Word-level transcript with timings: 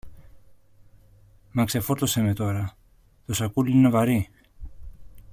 Μα 1.51 1.65
ξεφόρτωσε 1.65 2.21
με 2.21 2.33
τώρα, 2.33 2.77
το 3.25 3.33
σακούλι 3.33 3.71
είναι 3.71 3.89
βαρύ! 3.89 4.29